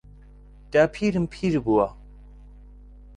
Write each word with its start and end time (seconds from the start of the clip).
داپیرم 0.71 1.25
پیر 1.33 1.59
بووە. 1.59 1.87